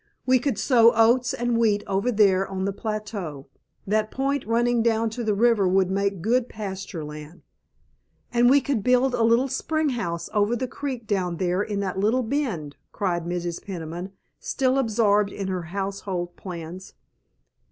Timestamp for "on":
2.47-2.65